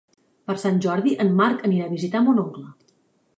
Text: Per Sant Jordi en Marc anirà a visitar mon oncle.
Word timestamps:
Per 0.51 0.53
Sant 0.61 0.79
Jordi 0.85 1.13
en 1.25 1.29
Marc 1.41 1.61
anirà 1.69 1.85
a 1.89 1.93
visitar 1.93 2.23
mon 2.29 2.43
oncle. 2.47 2.67